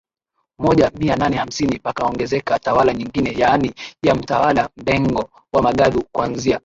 [0.59, 3.73] moja mia nane hamsini pakaongezeka tawala nyingine yaani
[4.03, 6.59] ya Mtawala Mdengo wa Magadu kuanzia